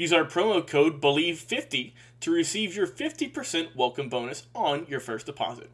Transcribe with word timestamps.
Use 0.00 0.14
our 0.14 0.24
promo 0.24 0.66
code 0.66 0.98
BELIEVE50 1.02 1.92
to 2.20 2.30
receive 2.30 2.74
your 2.74 2.86
50% 2.86 3.76
welcome 3.76 4.08
bonus 4.08 4.46
on 4.54 4.86
your 4.88 4.98
first 4.98 5.26
deposit. 5.26 5.70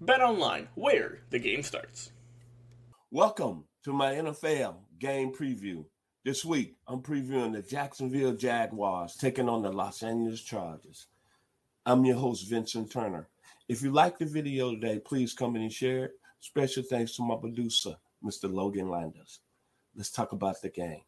Bet 0.00 0.20
online, 0.20 0.66
where 0.74 1.20
the 1.30 1.38
game 1.38 1.62
starts. 1.62 2.10
Welcome 3.12 3.66
to 3.84 3.92
my 3.92 4.14
NFL 4.14 4.78
game 4.98 5.32
preview. 5.32 5.84
This 6.24 6.44
week, 6.44 6.74
I'm 6.88 7.02
previewing 7.02 7.52
the 7.52 7.62
Jacksonville 7.62 8.32
Jaguars 8.32 9.14
taking 9.14 9.48
on 9.48 9.62
the 9.62 9.70
Los 9.70 10.02
Angeles 10.02 10.42
Chargers. 10.42 11.06
I'm 11.86 12.04
your 12.04 12.16
host, 12.16 12.50
Vincent 12.50 12.90
Turner. 12.90 13.28
If 13.68 13.82
you 13.82 13.92
like 13.92 14.18
the 14.18 14.26
video 14.26 14.72
today, 14.72 14.98
please 14.98 15.34
come 15.34 15.54
in 15.54 15.62
and 15.62 15.72
share 15.72 16.06
it. 16.06 16.12
Special 16.40 16.82
thanks 16.82 17.14
to 17.14 17.22
my 17.22 17.36
producer, 17.36 17.94
Mr. 18.24 18.52
Logan 18.52 18.88
Landers. 18.88 19.38
Let's 19.94 20.10
talk 20.10 20.32
about 20.32 20.60
the 20.62 20.68
game. 20.68 21.02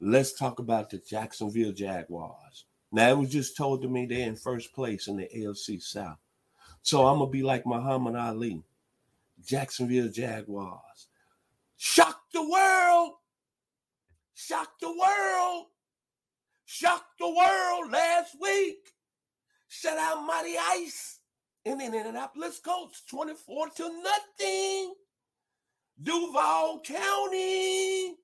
Let's 0.00 0.34
talk 0.34 0.58
about 0.58 0.90
the 0.90 0.98
Jacksonville 0.98 1.72
Jaguars. 1.72 2.66
Now 2.92 3.10
it 3.10 3.18
was 3.18 3.30
just 3.30 3.56
told 3.56 3.82
to 3.82 3.88
me 3.88 4.06
they're 4.06 4.28
in 4.28 4.36
first 4.36 4.74
place 4.74 5.08
in 5.08 5.16
the 5.16 5.28
AFC 5.34 5.82
South. 5.82 6.18
So 6.82 7.06
I'm 7.06 7.18
gonna 7.18 7.30
be 7.30 7.42
like 7.42 7.66
Muhammad 7.66 8.14
Ali. 8.14 8.62
Jacksonville 9.44 10.08
Jaguars. 10.08 11.08
Shock 11.76 12.20
the 12.32 12.48
world. 12.48 13.12
Shock 14.34 14.78
the 14.80 14.88
world. 14.88 15.66
Shock 16.64 17.04
the 17.18 17.28
world 17.28 17.90
last 17.90 18.36
week. 18.40 18.92
Shut 19.68 19.98
out 19.98 20.26
Matty 20.26 20.56
Ice 20.58 21.20
in 21.64 21.80
Indianapolis 21.80 22.60
Colts 22.60 23.02
24 23.08 23.70
to 23.76 24.02
nothing. 24.02 24.94
Duval 26.02 26.80
County. 26.84 28.16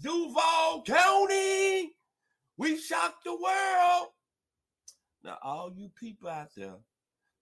Duval 0.00 0.82
County. 0.86 1.92
We 2.56 2.76
shocked 2.76 3.24
the 3.24 3.32
world. 3.32 4.08
Now, 5.24 5.38
all 5.42 5.72
you 5.74 5.90
people 5.98 6.28
out 6.28 6.48
there 6.56 6.76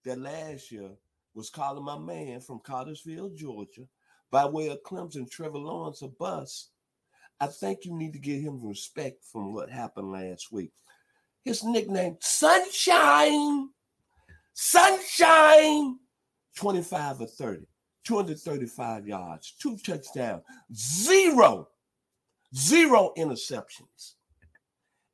that 0.05 0.19
last 0.19 0.71
year 0.71 0.89
was 1.33 1.49
calling 1.49 1.83
my 1.83 1.97
man 1.97 2.41
from 2.41 2.59
Cartersville, 2.59 3.31
Georgia, 3.35 3.87
by 4.31 4.45
way 4.45 4.69
of 4.69 4.81
Clemson, 4.83 5.29
Trevor 5.29 5.59
Lawrence, 5.59 6.01
a 6.01 6.07
bus, 6.07 6.69
I 7.39 7.47
think 7.47 7.85
you 7.85 7.93
need 7.95 8.13
to 8.13 8.19
give 8.19 8.41
him 8.41 8.65
respect 8.65 9.23
from 9.23 9.53
what 9.53 9.69
happened 9.69 10.11
last 10.11 10.51
week. 10.51 10.71
His 11.43 11.63
nickname, 11.63 12.17
Sunshine. 12.19 13.69
Sunshine. 14.53 15.99
25 16.55 17.21
or 17.21 17.27
30, 17.27 17.67
235 18.03 19.07
yards, 19.07 19.53
two 19.61 19.77
touchdowns, 19.77 20.41
zero, 20.73 21.67
zero 22.55 23.13
interceptions. 23.17 24.13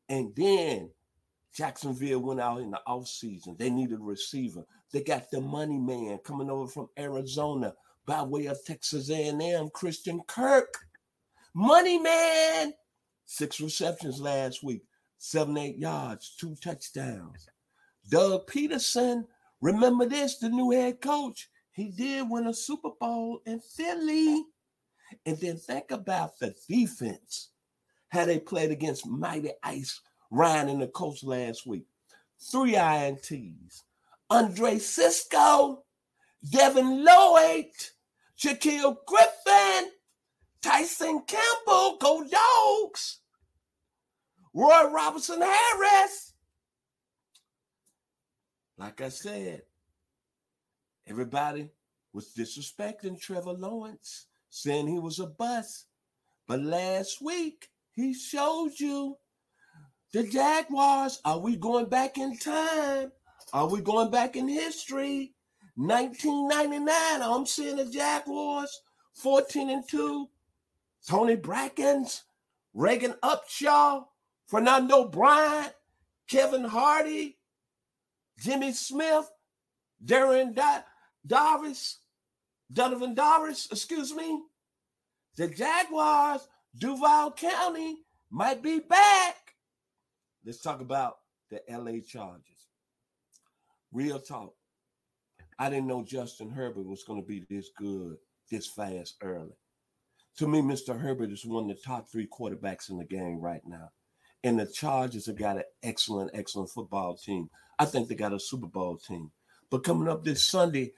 And 0.09 0.33
then 0.35 0.89
Jacksonville 1.53 2.19
went 2.19 2.41
out 2.41 2.61
in 2.61 2.71
the 2.71 2.81
offseason. 2.88 3.57
They 3.57 3.69
needed 3.69 3.99
a 3.99 4.03
receiver. 4.03 4.66
They 4.91 5.01
got 5.01 5.29
the 5.31 5.41
money 5.41 5.77
man 5.77 6.19
coming 6.19 6.49
over 6.49 6.67
from 6.67 6.89
Arizona 6.97 7.73
by 8.05 8.22
way 8.23 8.47
of 8.47 8.63
Texas 8.66 9.09
A&M, 9.09 9.69
Christian 9.73 10.22
Kirk. 10.27 10.73
Money 11.53 11.99
man. 11.99 12.73
Six 13.25 13.61
receptions 13.61 14.19
last 14.19 14.63
week, 14.63 14.83
seven, 15.17 15.57
eight 15.57 15.77
yards, 15.77 16.35
two 16.38 16.55
touchdowns. 16.61 17.47
Doug 18.09 18.47
Pederson, 18.47 19.25
remember 19.61 20.05
this, 20.05 20.38
the 20.38 20.49
new 20.49 20.72
head 20.72 20.99
coach. 21.01 21.49
He 21.72 21.89
did 21.89 22.29
win 22.29 22.47
a 22.47 22.53
Super 22.53 22.89
Bowl 22.99 23.41
in 23.45 23.59
Philly. 23.59 24.43
And 25.25 25.38
then 25.38 25.57
think 25.57 25.91
about 25.91 26.40
the 26.40 26.56
defense 26.68 27.50
how 28.09 28.25
they 28.25 28.40
played 28.40 28.72
against 28.72 29.07
Matty 29.07 29.51
Ice 29.63 30.00
Ryan 30.29 30.69
and 30.69 30.81
the 30.81 30.88
Colts 30.88 31.24
last 31.24 31.66
week. 31.68 31.85
Three 32.40 32.74
INTs. 32.74 33.81
Andre 34.29 34.79
Cisco, 34.79 35.84
Devin 36.50 37.06
Lloyd, 37.06 37.72
Shaquill 38.38 38.97
Griffin, 39.06 39.91
Tyson 40.62 41.22
Campbell, 41.28 41.97
go 42.00 42.25
dogs. 42.28 43.19
Roy 44.53 44.90
Robertson 44.91 45.41
Harris. 45.41 46.34
Like 48.78 49.02
I 49.02 49.09
said, 49.09 49.62
everybody 51.07 51.69
was 52.12 52.34
disrespecting 52.34 53.19
Trevor 53.19 53.53
Lawrence, 53.53 54.28
saying 54.53 54.88
he 54.88 55.00
was 55.00 55.18
a 55.18 55.25
bust. 55.25 55.88
But 56.47 56.62
last 56.62 57.22
week, 57.22 57.69
he 57.91 58.14
showed 58.14 58.74
you 58.78 59.18
the 60.14 60.24
Jaguars. 60.24 61.20
Are 61.26 61.40
we 61.40 61.55
going 61.55 61.88
back 61.88 62.20
in 62.20 62.38
time? 62.38 63.11
Are 63.52 63.67
we 63.67 63.82
going 63.82 64.11
back 64.11 64.35
in 64.35 64.47
history? 64.47 65.34
1999, 65.76 66.88
I'm 67.23 67.47
seeing 67.47 67.78
the 67.78 67.85
Jaguars 67.85 68.79
14 69.16 69.72
and 69.72 69.90
2. 69.90 70.29
Tony 71.08 71.35
Brackens, 71.35 72.22
Regan 72.76 73.16
Upshaw, 73.23 74.06
Fernando 74.46 75.08
Bryant, 75.08 75.73
Kevin 76.29 76.64
Hardy, 76.64 77.38
Jimmy 78.40 78.72
Smith, 78.72 79.29
Darren 80.06 80.53
da- 80.53 80.84
Davis, 81.26 81.99
Donovan 82.73 83.14
Davis, 83.14 83.67
excuse 83.72 84.14
me. 84.14 84.41
The 85.37 85.47
Jaguars 85.47 86.47
Duval 86.78 87.31
County 87.34 87.99
might 88.31 88.64
be 88.64 88.79
back. 88.79 89.35
Let's 90.46 90.61
talk 90.61 90.81
about 90.81 91.17
the 91.49 91.61
LA 91.70 91.99
Chargers. 92.08 92.67
Real 93.91 94.20
talk. 94.20 94.53
I 95.59 95.70
didn't 95.70 95.87
know 95.87 96.03
Justin 96.03 96.49
Herbert 96.49 96.87
was 96.87 97.03
going 97.03 97.22
to 97.22 97.28
be 97.28 97.46
this 97.49 97.70
good, 97.78 98.17
this 98.49 98.67
fast 98.67 99.16
early. 99.22 99.55
To 100.37 100.47
me, 100.47 100.61
Mr. 100.61 100.99
Herbert 100.99 101.31
is 101.31 101.46
one 101.46 101.70
of 101.70 101.78
the 101.78 101.84
top 101.84 102.09
three 102.09 102.28
quarterbacks 102.28 102.90
in 102.90 102.97
the 102.97 103.05
game 103.05 103.40
right 103.40 103.61
now. 103.67 103.90
And 104.43 104.59
the 104.59 104.66
Chargers 104.66 105.28
have 105.28 105.37
got 105.37 105.58
an 105.58 105.64
excellent, 105.84 106.31
excellent 106.34 106.72
football 106.72 107.16
team. 107.16 107.49
I 107.78 107.85
think 107.85 108.08
they 108.08 108.16
got 108.16 108.34
a 108.34 108.40
Super 108.40 108.67
Bowl 108.67 108.97
team. 108.97 109.31
But 109.70 109.84
coming 109.84 110.09
up 110.09 110.23
this 110.23 110.49
Sunday, 110.49 110.93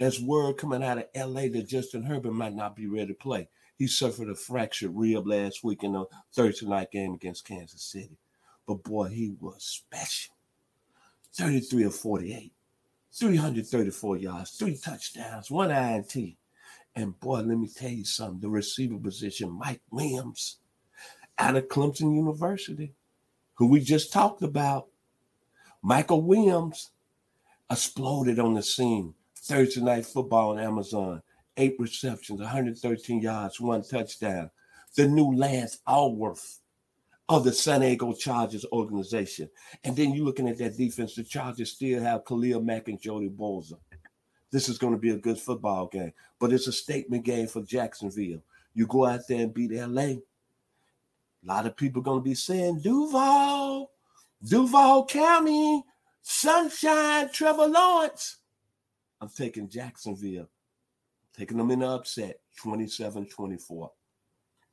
there's 0.00 0.18
word 0.18 0.56
coming 0.56 0.82
out 0.82 0.96
of 0.96 1.04
LA 1.14 1.42
that 1.42 1.68
Justin 1.68 2.02
Herbert 2.02 2.32
might 2.32 2.54
not 2.54 2.74
be 2.74 2.86
ready 2.86 3.08
to 3.08 3.14
play. 3.14 3.50
He 3.76 3.86
suffered 3.86 4.30
a 4.30 4.34
fractured 4.34 4.92
rib 4.94 5.26
last 5.26 5.62
week 5.62 5.84
in 5.84 5.94
a 5.94 6.04
Thursday 6.34 6.66
night 6.66 6.90
game 6.90 7.12
against 7.12 7.46
Kansas 7.46 7.82
City. 7.82 8.16
But 8.66 8.82
boy, 8.82 9.08
he 9.08 9.34
was 9.38 9.62
special. 9.62 10.34
33 11.34 11.84
or 11.84 11.90
48, 11.90 12.52
334 13.14 14.16
yards, 14.16 14.50
three 14.52 14.78
touchdowns, 14.78 15.50
one 15.50 15.70
INT. 15.70 16.16
And 16.96 17.20
boy, 17.20 17.40
let 17.40 17.58
me 17.58 17.68
tell 17.68 17.90
you 17.90 18.06
something 18.06 18.40
the 18.40 18.48
receiver 18.48 18.96
position, 18.96 19.50
Mike 19.50 19.82
Williams 19.90 20.60
out 21.38 21.56
of 21.56 21.68
Clemson 21.68 22.14
University, 22.14 22.94
who 23.54 23.66
we 23.66 23.80
just 23.80 24.14
talked 24.14 24.42
about, 24.42 24.88
Michael 25.82 26.22
Williams 26.22 26.90
exploded 27.70 28.38
on 28.38 28.54
the 28.54 28.62
scene. 28.62 29.14
Thursday 29.42 29.80
night 29.80 30.06
football 30.06 30.50
on 30.50 30.58
Amazon, 30.58 31.22
eight 31.56 31.76
receptions, 31.78 32.40
113 32.40 33.20
yards, 33.20 33.60
one 33.60 33.82
touchdown. 33.82 34.50
The 34.96 35.06
new 35.06 35.34
Lance 35.36 35.78
Alworth 35.86 36.58
of 37.28 37.44
the 37.44 37.52
San 37.52 37.80
Diego 37.80 38.12
Chargers 38.12 38.66
organization. 38.72 39.48
And 39.84 39.94
then 39.94 40.12
you're 40.12 40.24
looking 40.24 40.48
at 40.48 40.58
that 40.58 40.76
defense. 40.76 41.14
The 41.14 41.22
Chargers 41.22 41.72
still 41.72 42.02
have 42.02 42.24
Khalil 42.24 42.60
Mack 42.60 42.88
and 42.88 43.00
Jody 43.00 43.28
Bosa. 43.28 43.74
This 44.50 44.68
is 44.68 44.78
going 44.78 44.94
to 44.94 44.98
be 44.98 45.10
a 45.10 45.16
good 45.16 45.38
football 45.38 45.86
game, 45.86 46.12
but 46.40 46.52
it's 46.52 46.66
a 46.66 46.72
statement 46.72 47.24
game 47.24 47.46
for 47.46 47.62
Jacksonville. 47.62 48.42
You 48.74 48.86
go 48.86 49.06
out 49.06 49.20
there 49.28 49.42
and 49.42 49.54
beat 49.54 49.70
LA. 49.70 50.02
A 50.02 50.20
lot 51.44 51.66
of 51.66 51.76
people 51.76 52.00
are 52.00 52.04
going 52.04 52.18
to 52.18 52.28
be 52.28 52.34
saying 52.34 52.80
Duval, 52.80 53.92
Duval 54.44 55.06
County, 55.06 55.84
Sunshine, 56.22 57.30
Trevor 57.32 57.68
Lawrence. 57.68 58.39
I'm 59.20 59.28
taking 59.28 59.68
Jacksonville, 59.68 60.48
taking 61.36 61.58
them 61.58 61.70
in 61.70 61.80
the 61.80 61.88
upset 61.88 62.40
27 62.58 63.26
24. 63.26 63.90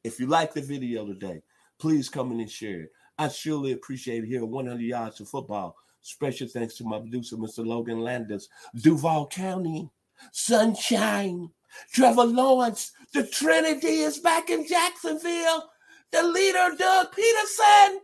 If 0.04 0.20
you 0.20 0.28
like 0.28 0.54
the 0.54 0.62
video 0.62 1.06
today, 1.06 1.42
please 1.80 2.10
come 2.10 2.32
in 2.32 2.40
and 2.40 2.50
share 2.50 2.82
it. 2.82 2.92
I 3.18 3.28
surely 3.30 3.74
appreciate 3.74 4.24
it 4.24 4.28
here 4.28 4.46
100 4.46 4.80
yards 4.80 5.20
of 5.20 5.28
football. 5.28 5.76
Special 6.02 6.48
thanks 6.48 6.76
to 6.76 6.86
my 6.86 7.00
producer, 7.00 7.36
Mr. 7.36 7.66
Logan 7.66 8.00
Landis, 8.00 8.48
Duval 8.76 9.28
County, 9.28 9.90
Sunshine, 10.32 11.50
Trevor 11.92 12.24
Lawrence. 12.26 12.92
The 13.14 13.28
Trinity 13.28 14.00
is 14.00 14.20
back 14.20 14.50
in 14.50 14.66
Jacksonville. 14.66 15.70
The 16.12 16.24
leader, 16.24 16.76
Doug 16.78 17.08
Pederson. 17.12 17.98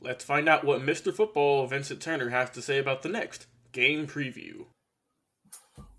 Let's 0.00 0.24
find 0.24 0.48
out 0.48 0.64
what 0.64 0.82
Mr. 0.82 1.12
Football 1.12 1.66
Vincent 1.66 2.00
Turner 2.00 2.30
has 2.30 2.50
to 2.50 2.62
say 2.62 2.78
about 2.78 3.02
the 3.02 3.08
next 3.08 3.46
game 3.72 4.06
preview. 4.06 4.66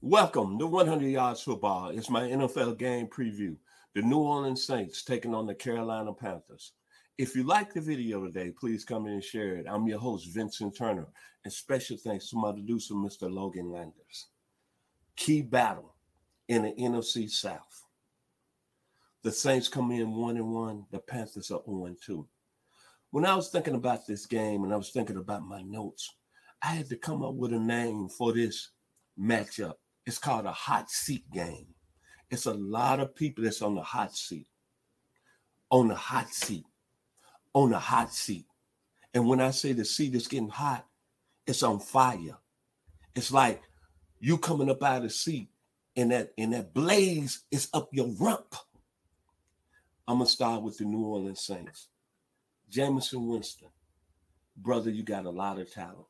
Welcome 0.04 0.60
to 0.60 0.68
100 0.68 1.08
Yards 1.08 1.42
Football. 1.42 1.90
It's 1.90 2.08
my 2.08 2.22
NFL 2.22 2.78
game 2.78 3.08
preview. 3.08 3.56
The 3.96 4.04
New 4.04 4.20
Orleans 4.20 4.64
Saints 4.64 5.04
taking 5.04 5.34
on 5.34 5.48
the 5.48 5.56
Carolina 5.56 6.14
Panthers. 6.14 6.74
If 7.18 7.36
you 7.36 7.42
like 7.42 7.74
the 7.74 7.82
video 7.82 8.24
today, 8.24 8.52
please 8.52 8.86
come 8.86 9.08
in 9.08 9.14
and 9.14 9.24
share 9.24 9.56
it. 9.56 9.66
I'm 9.68 9.88
your 9.88 9.98
host, 9.98 10.28
Vincent 10.28 10.78
Turner, 10.78 11.08
and 11.44 11.52
special 11.52 11.98
thanks 11.98 12.30
to 12.30 12.38
my 12.38 12.52
producer, 12.52 12.94
Mr. 12.94 13.34
Logan 13.34 13.72
Landers. 13.72 14.28
Key 15.16 15.42
battle 15.42 15.96
in 16.48 16.62
the 16.62 16.74
NFC 16.74 17.28
South. 17.28 17.84
The 19.24 19.32
Saints 19.32 19.68
come 19.68 19.90
in 19.90 20.14
one 20.14 20.38
and 20.38 20.54
one. 20.54 20.86
The 20.92 21.00
Panthers 21.00 21.50
are 21.50 21.64
0 21.66 21.88
and 21.88 21.98
2. 22.06 22.24
When 23.10 23.26
I 23.26 23.34
was 23.34 23.50
thinking 23.50 23.74
about 23.74 24.06
this 24.06 24.28
game 24.28 24.64
and 24.64 24.72
I 24.72 24.78
was 24.78 24.92
thinking 24.92 25.18
about 25.18 25.42
my 25.42 25.64
notes, 25.64 26.14
I 26.62 26.68
had 26.68 26.88
to 26.90 26.98
come 26.98 27.24
up 27.24 27.34
with 27.34 27.52
a 27.52 27.60
name 27.60 28.10
for 28.10 28.32
this 28.32 28.70
matchup. 29.20 29.74
It's 30.08 30.18
called 30.18 30.46
a 30.46 30.52
hot 30.52 30.90
seat 30.90 31.30
game. 31.32 31.68
It's 32.32 32.48
a 32.48 32.54
lot 32.56 33.00
of 33.00 33.14
people 33.14 33.44
that's 33.44 33.62
on 33.62 33.76
the 33.76 33.84
hot 33.84 34.16
seat. 34.16 34.48
On 35.70 35.88
the 35.88 35.96
hot 35.96 36.30
seat 36.34 36.66
on 37.58 37.72
the 37.72 37.80
hot 37.80 38.14
seat. 38.14 38.46
And 39.16 39.28
when 39.28 39.42
I 39.42 39.50
say 39.50 39.74
the 39.74 39.84
seat 39.84 40.14
is 40.14 40.28
getting 40.28 40.48
hot, 40.48 40.86
it's 41.48 41.64
on 41.64 41.80
fire. 41.80 42.38
It's 43.16 43.32
like 43.32 43.64
you 44.20 44.38
coming 44.38 44.70
up 44.70 44.84
out 44.84 44.98
of 44.98 45.04
the 45.04 45.10
seat 45.10 45.50
and 45.96 46.12
that 46.12 46.34
and 46.38 46.54
that 46.54 46.72
blaze 46.76 47.46
is 47.50 47.68
up 47.74 47.90
your 47.92 48.10
rump. 48.20 48.54
I'm 50.08 50.20
gonna 50.20 50.30
start 50.30 50.62
with 50.62 50.78
the 50.78 50.86
New 50.86 51.04
Orleans 51.04 51.42
Saints. 51.42 51.88
Jameis 52.72 53.12
Winston, 53.12 53.70
brother, 54.56 54.92
you 54.92 55.02
got 55.02 55.26
a 55.26 55.30
lot 55.32 55.58
of 55.58 55.74
talent. 55.74 56.06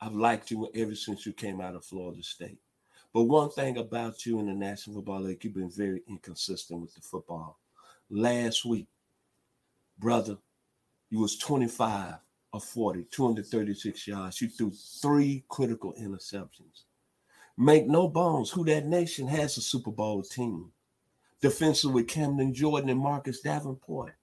I've 0.00 0.14
liked 0.14 0.50
you 0.50 0.68
ever 0.74 0.96
since 0.96 1.24
you 1.24 1.32
came 1.32 1.60
out 1.60 1.76
of 1.76 1.84
Florida 1.84 2.22
State. 2.24 2.58
But 3.12 3.24
one 3.24 3.50
thing 3.50 3.78
about 3.78 4.26
you 4.26 4.38
in 4.38 4.46
the 4.46 4.52
National 4.52 4.96
Football 4.96 5.22
League, 5.22 5.42
you've 5.42 5.54
been 5.54 5.70
very 5.70 6.02
inconsistent 6.08 6.80
with 6.80 6.94
the 6.94 7.00
football. 7.00 7.58
Last 8.10 8.64
week, 8.64 8.88
brother, 9.98 10.36
you 11.10 11.20
was 11.20 11.38
25 11.38 12.14
or 12.52 12.60
40, 12.60 13.04
236 13.10 14.06
yards. 14.06 14.40
You 14.40 14.48
threw 14.48 14.70
three 14.70 15.44
critical 15.48 15.94
interceptions. 15.94 16.84
Make 17.56 17.86
no 17.86 18.08
bones, 18.08 18.50
Who 18.50 18.64
Dat 18.64 18.86
Nation 18.86 19.26
has 19.26 19.56
a 19.56 19.60
Super 19.60 19.90
Bowl 19.90 20.22
team. 20.22 20.70
Defensive 21.40 21.92
with 21.92 22.08
Camden 22.08 22.54
Jordan 22.54 22.90
and 22.90 23.00
Marcus 23.00 23.40
Davenport 23.40 24.14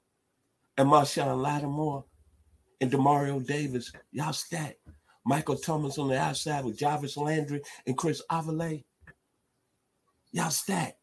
and 0.78 0.90
Marshon 0.90 1.42
Lattimore 1.42 2.06
and 2.82 2.92
Demario 2.92 3.46
Davis. 3.46 3.92
Y'all 4.12 4.34
stacked. 4.34 4.80
Michael 5.26 5.58
Thomas 5.58 5.98
on 5.98 6.10
the 6.10 6.20
outside 6.20 6.64
with 6.64 6.78
Jarvis 6.78 7.18
Landry 7.18 7.62
and 7.88 7.98
Chris 7.98 8.22
Olave. 8.30 8.86
Y'all 10.32 10.50
stacked. 10.52 11.00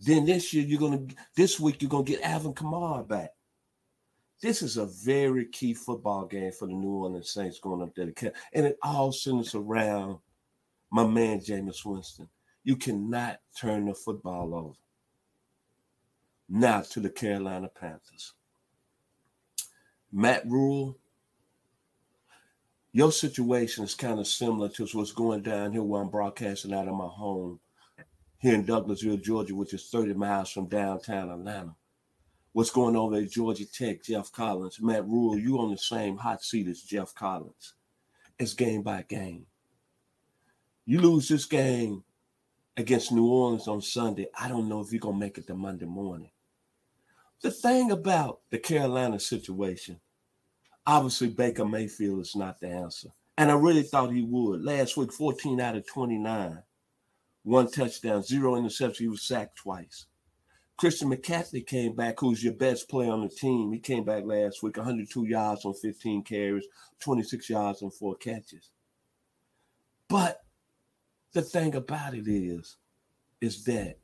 Then 0.00 0.24
this 0.24 0.54
year 0.54 0.64
you're 0.64 0.80
gonna 0.80 1.06
this 1.36 1.60
week 1.60 1.82
you're 1.82 1.90
gonna 1.90 2.04
get 2.04 2.22
Alvin 2.22 2.54
Kamara 2.54 3.06
back. 3.06 3.30
This 4.40 4.62
is 4.62 4.76
a 4.76 4.86
very 4.86 5.46
key 5.46 5.74
football 5.74 6.24
game 6.24 6.52
for 6.52 6.66
the 6.66 6.74
New 6.74 6.90
Orleans 6.90 7.32
Saints 7.32 7.58
going 7.58 7.82
up 7.82 7.94
there 7.94 8.06
to 8.06 8.12
camp. 8.12 8.36
and 8.52 8.66
it 8.66 8.78
all 8.82 9.10
centers 9.10 9.54
around 9.54 10.18
my 10.90 11.04
man 11.04 11.40
Jameis 11.40 11.84
Winston. 11.84 12.28
You 12.62 12.76
cannot 12.76 13.40
turn 13.58 13.86
the 13.86 13.94
football 13.94 14.54
over. 14.54 14.74
Now 16.48 16.80
to 16.82 17.00
the 17.00 17.10
Carolina 17.10 17.68
Panthers. 17.68 18.34
Matt 20.12 20.46
Rhule, 20.46 20.96
your 22.92 23.12
situation 23.12 23.84
is 23.84 23.94
kind 23.94 24.18
of 24.18 24.26
similar 24.26 24.68
to 24.70 24.86
what's 24.92 25.12
going 25.12 25.42
down 25.42 25.72
here 25.72 25.82
where 25.82 26.02
I'm 26.02 26.08
broadcasting 26.08 26.72
out 26.72 26.88
of 26.88 26.94
my 26.94 27.06
home 27.06 27.60
here 28.38 28.54
in 28.54 28.64
Douglasville, 28.64 29.22
Georgia, 29.22 29.54
which 29.54 29.74
is 29.74 29.88
30 29.90 30.14
miles 30.14 30.50
from 30.50 30.66
downtown 30.66 31.30
Atlanta 31.30 31.74
what's 32.58 32.70
going 32.70 32.96
on 32.96 33.14
at 33.14 33.30
Georgia 33.30 33.64
Tech, 33.64 34.02
Geoff 34.02 34.32
Collins, 34.32 34.80
Matt 34.80 35.06
Rhule, 35.06 35.38
you 35.38 35.60
on 35.60 35.70
the 35.70 35.78
same 35.78 36.16
hot 36.16 36.42
seat 36.42 36.66
as 36.66 36.82
Geoff 36.82 37.14
Collins. 37.14 37.74
It's 38.36 38.52
game 38.52 38.82
by 38.82 39.04
game. 39.08 39.46
You 40.84 41.00
lose 41.00 41.28
this 41.28 41.44
game 41.44 42.02
against 42.76 43.12
New 43.12 43.26
Orleans 43.26 43.68
on 43.68 43.80
Sunday, 43.80 44.26
I 44.36 44.48
don't 44.48 44.68
know 44.68 44.80
if 44.80 44.92
you're 44.92 44.98
gonna 44.98 45.16
make 45.16 45.38
it 45.38 45.46
to 45.46 45.54
Monday 45.54 45.86
morning. 45.86 46.30
The 47.42 47.52
thing 47.52 47.92
about 47.92 48.40
the 48.50 48.58
Carolina 48.58 49.20
situation, 49.20 50.00
obviously 50.88 51.28
Baker 51.28 51.66
Mayfield 51.66 52.20
is 52.20 52.34
not 52.34 52.58
the 52.58 52.68
answer. 52.68 53.10
And 53.36 53.52
I 53.52 53.54
really 53.54 53.82
thought 53.82 54.10
he 54.10 54.22
would. 54.22 54.64
Last 54.64 54.96
week, 54.96 55.12
14 55.12 55.60
out 55.60 55.76
of 55.76 55.86
29, 55.86 56.62
one 57.44 57.70
touchdown, 57.70 58.22
zero 58.22 58.56
interception. 58.56 59.04
He 59.04 59.08
was 59.08 59.22
sacked 59.22 59.58
twice. 59.58 60.06
Christian 60.78 61.10
McCaffrey 61.10 61.66
came 61.66 61.94
back, 61.94 62.18
who's 62.18 62.42
your 62.42 62.54
best 62.54 62.88
player 62.88 63.12
on 63.12 63.22
the 63.22 63.28
team. 63.28 63.70
He 63.70 63.80
came 63.80 64.04
back 64.04 64.24
last 64.24 64.62
week, 64.62 64.76
102 64.76 65.26
yards 65.26 65.64
on 65.64 65.74
15 65.74 66.22
carries, 66.24 66.66
26 67.00 67.50
yards 67.50 67.82
on 67.82 67.90
four 67.90 68.16
catches. 68.16 68.70
But 70.08 70.40
the 71.32 71.42
thing 71.42 71.74
about 71.74 72.14
it 72.14 72.28
is, 72.28 72.76
is 73.40 73.62
that 73.64 73.98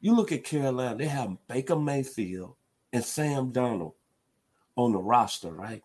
you 0.00 0.14
look 0.14 0.32
at 0.32 0.44
Carolina, 0.44 0.96
they 0.96 1.06
have 1.06 1.36
Baker 1.48 1.76
Mayfield 1.76 2.56
and 2.92 3.04
Sam 3.04 3.52
Darnold 3.52 3.94
on 4.76 4.92
the 4.92 4.98
roster, 4.98 5.50
right? 5.50 5.82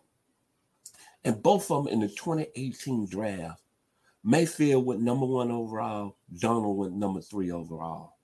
And 1.24 1.42
both 1.42 1.70
of 1.70 1.84
them 1.84 1.92
in 1.92 2.00
the 2.00 2.08
2018 2.08 3.06
draft, 3.06 3.60
Mayfield 4.24 4.86
went 4.86 5.00
number 5.00 5.26
one 5.26 5.50
overall, 5.50 6.16
Darnold 6.34 6.76
went 6.76 6.94
number 6.94 7.20
three 7.20 7.50
overall. 7.50 8.16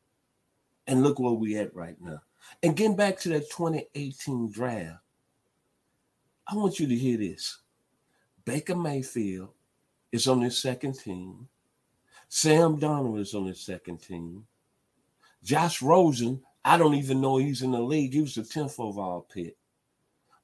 And 0.86 1.02
look 1.02 1.18
where 1.18 1.32
we 1.32 1.56
at 1.58 1.74
right 1.74 1.96
now. 2.00 2.22
And 2.62 2.76
getting 2.76 2.96
back 2.96 3.18
to 3.20 3.28
that 3.30 3.50
2018 3.50 4.50
draft, 4.50 5.00
I 6.46 6.54
want 6.54 6.80
you 6.80 6.86
to 6.86 6.94
hear 6.94 7.18
this. 7.18 7.58
Baker 8.44 8.74
Mayfield 8.74 9.50
is 10.12 10.26
on 10.26 10.40
his 10.40 10.60
second 10.60 10.94
team. 10.94 11.48
Sam 12.28 12.78
Darnold 12.78 13.20
is 13.20 13.34
on 13.34 13.46
his 13.46 13.60
second 13.60 13.98
team. 13.98 14.46
Josh 15.42 15.82
Rosen, 15.82 16.42
I 16.64 16.78
don't 16.78 16.94
even 16.94 17.20
know 17.20 17.36
he's 17.36 17.62
in 17.62 17.72
the 17.72 17.80
league. 17.80 18.14
He 18.14 18.20
was 18.20 18.34
the 18.34 18.42
10th 18.42 18.78
overall 18.78 19.26
pick. 19.32 19.56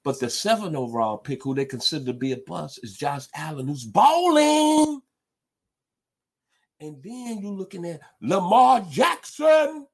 But 0.05 0.21
the 0.21 0.29
seven 0.29 0.77
overall 0.77 1.17
pick, 1.17 1.43
who 1.43 1.55
they 1.55 1.65
consider 1.65 2.05
to 2.07 2.13
be 2.13 2.33
a 2.33 2.37
bust, 2.37 2.81
is 2.83 2.97
Josh 2.97 3.27
Allen, 3.35 3.67
who's 3.67 3.85
bowling. 3.85 5.01
And 6.79 7.03
then 7.03 7.41
you're 7.41 7.53
looking 7.53 7.87
at 7.87 8.01
Lamar 8.21 8.87
Jackson, 8.91 9.87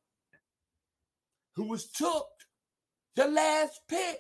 who 1.55 1.69
was 1.69 1.87
took 1.93 2.27
the 3.15 3.29
last 3.29 3.81
pick. 3.89 4.19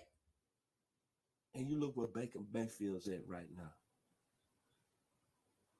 And 1.54 1.68
you 1.68 1.76
look 1.76 1.97
where 1.97 2.06
Baker 2.06 2.38
Mayfield's 2.54 3.09
at 3.09 3.26
right 3.26 3.49
now. 3.56 3.73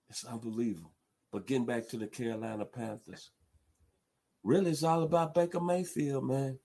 It's 0.09 0.25
unbelievable. 0.25 0.93
But 1.31 1.47
getting 1.47 1.67
back 1.67 1.89
to 1.91 1.97
the 1.97 2.09
Carolina 2.09 2.65
Panthers, 2.65 3.31
really 4.43 4.73
it's 4.73 4.83
all 4.83 5.05
about 5.05 5.35
Baker 5.35 5.61
Mayfield, 5.61 6.27
man. 6.27 6.59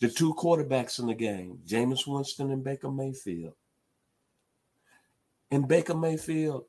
The 0.00 0.08
two 0.08 0.34
quarterbacks 0.34 0.98
in 0.98 1.06
the 1.06 1.14
game, 1.14 1.58
Jameis 1.66 2.06
Winston 2.06 2.50
and 2.50 2.64
Baker 2.64 2.90
Mayfield. 2.90 3.54
And 5.50 5.68
Baker 5.68 5.94
Mayfield, 5.94 6.64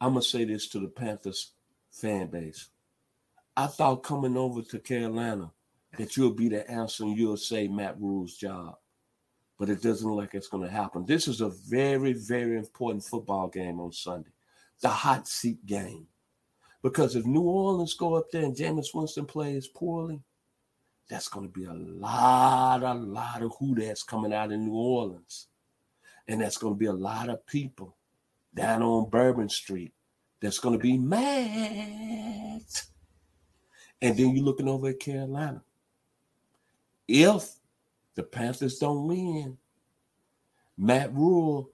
I'm 0.00 0.12
going 0.12 0.22
to 0.22 0.28
say 0.28 0.44
this 0.44 0.68
to 0.68 0.80
the 0.80 0.88
Panthers 0.88 1.52
fan 1.90 2.28
base. 2.28 2.70
I 3.56 3.66
thought 3.66 4.02
coming 4.02 4.36
over 4.36 4.62
to 4.62 4.78
Carolina 4.78 5.50
that 5.98 6.16
you'll 6.16 6.32
be 6.32 6.48
the 6.48 6.68
answer 6.70 7.04
and 7.04 7.16
you'll 7.16 7.36
say 7.36 7.68
Matt 7.68 8.00
Rhule's 8.00 8.34
job. 8.34 8.76
But 9.58 9.68
it 9.68 9.82
doesn't 9.82 10.08
look 10.08 10.18
like 10.18 10.34
it's 10.34 10.48
going 10.48 10.64
to 10.64 10.70
happen. 10.70 11.06
This 11.06 11.28
is 11.28 11.40
a 11.40 11.50
very, 11.50 12.14
very 12.14 12.56
important 12.56 13.04
football 13.04 13.48
game 13.48 13.78
on 13.78 13.92
Sunday. 13.92 14.30
The 14.80 14.88
hot 14.88 15.28
seat 15.28 15.64
game. 15.64 16.06
Because 16.82 17.14
if 17.14 17.24
New 17.24 17.42
Orleans 17.42 17.94
go 17.94 18.14
up 18.14 18.30
there 18.30 18.42
and 18.42 18.56
Jameis 18.56 18.92
Winston 18.92 19.26
plays 19.26 19.68
poorly, 19.68 20.20
that's 21.08 21.28
going 21.28 21.46
to 21.46 21.52
be 21.52 21.64
a 21.64 21.72
lot, 21.72 22.82
a 22.82 22.94
lot 22.94 23.42
of 23.42 23.52
who 23.58 23.74
that's 23.74 24.02
coming 24.02 24.32
out 24.32 24.52
in 24.52 24.66
New 24.66 24.74
Orleans. 24.74 25.48
And 26.26 26.40
that's 26.40 26.56
going 26.56 26.74
to 26.74 26.78
be 26.78 26.86
a 26.86 26.92
lot 26.92 27.28
of 27.28 27.46
people 27.46 27.96
down 28.54 28.82
on 28.82 29.10
Bourbon 29.10 29.48
Street 29.48 29.92
that's 30.40 30.58
going 30.58 30.78
to 30.78 30.82
be 30.82 30.96
mad. 30.96 32.62
And 34.00 34.16
then 34.16 34.34
you're 34.34 34.44
looking 34.44 34.68
over 34.68 34.88
at 34.88 35.00
Carolina. 35.00 35.62
If 37.06 37.50
the 38.14 38.22
Panthers 38.22 38.78
don't 38.78 39.06
win, 39.06 39.58
Matt 40.76 41.14
Rhule, 41.14 41.70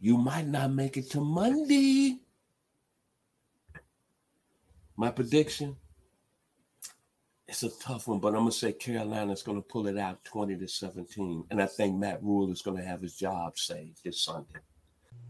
you 0.00 0.16
might 0.16 0.46
not 0.46 0.72
make 0.72 0.96
it 0.96 1.10
to 1.10 1.20
Monday. 1.20 2.18
My 4.96 5.10
prediction, 5.10 5.76
it's 7.52 7.62
a 7.62 7.68
tough 7.80 8.08
one, 8.08 8.18
but 8.18 8.28
I'm 8.28 8.40
gonna 8.40 8.52
say 8.52 8.72
Carolina's 8.72 9.42
gonna 9.42 9.60
pull 9.60 9.86
it 9.86 9.98
out 9.98 10.24
20 10.24 10.56
to 10.56 10.66
17. 10.66 11.44
And 11.50 11.62
I 11.62 11.66
think 11.66 11.96
Matt 11.96 12.22
Rhule 12.22 12.50
is 12.50 12.62
gonna 12.62 12.82
have 12.82 13.02
his 13.02 13.14
job 13.14 13.58
saved 13.58 14.02
this 14.02 14.22
Sunday. 14.22 14.60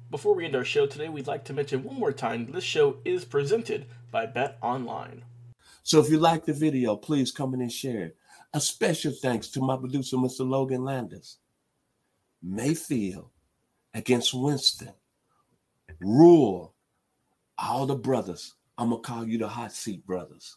Before 0.09 0.33
we 0.33 0.45
end 0.45 0.55
our 0.55 0.64
show 0.64 0.87
today, 0.87 1.09
we'd 1.09 1.26
like 1.26 1.45
to 1.47 1.52
mention 1.52 1.83
one 1.83 1.99
more 1.99 2.12
time 2.12 2.47
this 2.47 2.62
show 2.62 2.99
is 3.05 3.25
presented 3.25 3.87
by 4.12 4.26
Bet 4.26 4.57
Online. 4.62 5.25
So 5.83 5.99
if 5.99 6.11
you 6.11 6.19
like 6.19 6.45
the 6.45 6.52
video, 6.52 6.95
please 6.95 7.33
come 7.33 7.55
in 7.55 7.61
and 7.61 7.73
share 7.73 8.05
it. 8.05 8.17
A 8.55 8.61
special 8.61 9.11
thanks 9.11 9.49
to 9.49 9.61
my 9.61 9.76
producer, 9.76 10.17
Mr. 10.17 10.49
Logan 10.49 10.85
Landis. 10.85 11.38
Mayfield 12.41 13.31
against 13.95 14.33
Winston. 14.33 14.93
Rhule. 15.99 16.75
All 17.59 17.87
the 17.87 17.97
brothers. 17.97 18.55
I'm 18.79 18.91
going 18.91 19.02
to 19.02 19.09
call 19.09 19.26
you 19.26 19.38
the 19.38 19.49
hot 19.49 19.73
seat 19.73 20.07
brothers. 20.07 20.57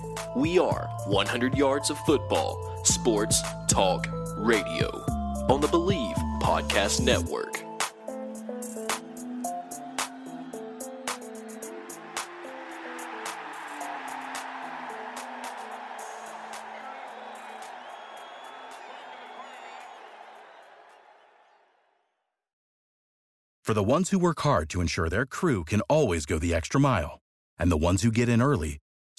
We 0.33 0.57
are 0.57 0.89
100 1.07 1.57
Yards 1.57 1.89
of 1.89 1.97
Football 1.99 2.85
Sports 2.85 3.41
Talk 3.67 4.07
Radio 4.37 4.87
on 5.49 5.59
the 5.59 5.67
Believe 5.67 6.15
Podcast 6.39 7.01
Network. 7.01 7.57
For 23.61 23.73
the 23.73 23.83
ones 23.83 24.11
who 24.11 24.19
work 24.19 24.39
hard 24.39 24.69
to 24.69 24.79
ensure 24.79 25.09
their 25.09 25.25
crew 25.25 25.65
can 25.65 25.81
always 25.81 26.25
go 26.25 26.39
the 26.39 26.53
extra 26.53 26.79
mile, 26.79 27.19
and 27.59 27.69
the 27.69 27.75
ones 27.75 28.03
who 28.03 28.11
get 28.11 28.29
in 28.29 28.41
early 28.41 28.79